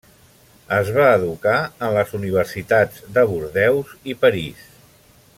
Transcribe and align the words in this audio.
Es 0.77 0.87
va 0.95 1.03
educar 1.17 1.57
en 1.87 1.93
les 1.97 2.15
universitats 2.19 3.05
de 3.17 3.25
Bordeus 3.33 3.93
i 4.15 4.19
París. 4.25 4.65